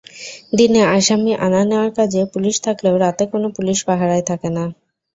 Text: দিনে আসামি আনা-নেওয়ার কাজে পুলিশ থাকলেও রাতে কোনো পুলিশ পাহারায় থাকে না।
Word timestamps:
দিনে 0.53 0.81
আসামি 0.91 1.31
আনা-নেওয়ার 1.45 1.91
কাজে 1.97 2.21
পুলিশ 2.33 2.55
থাকলেও 2.65 2.95
রাতে 2.97 3.23
কোনো 3.33 3.47
পুলিশ 3.57 3.77
পাহারায় 3.87 4.25
থাকে 4.29 4.49
না। 4.57 4.63